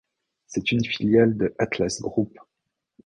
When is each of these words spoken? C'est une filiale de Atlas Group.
C'est 0.47 0.71
une 0.71 0.83
filiale 0.83 1.37
de 1.37 1.53
Atlas 1.59 2.01
Group. 2.01 2.35